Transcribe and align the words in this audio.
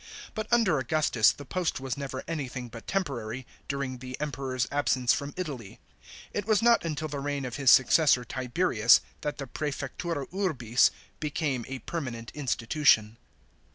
But, 0.33 0.47
under 0.51 0.79
Augustus, 0.79 1.31
the 1.31 1.45
post 1.45 1.79
was 1.79 1.95
never 1.95 2.23
anything 2.27 2.69
but 2.69 2.87
temporary, 2.87 3.45
during 3.67 3.99
the 3.99 4.17
Emperor's 4.19 4.67
absence 4.71 5.13
from 5.13 5.31
Italy. 5.37 5.79
It 6.33 6.47
was 6.47 6.63
not 6.63 6.83
until 6.83 7.07
the 7.07 7.19
reign 7.19 7.45
of 7.45 7.57
his 7.57 7.69
successor 7.69 8.25
Tiberius 8.25 9.01
that 9.21 9.37
the 9.37 9.45
prssfectura 9.45 10.25
urbis 10.33 10.89
became 11.19 11.65
a 11.67 11.77
permanent 11.85 12.31
institution. 12.33 13.17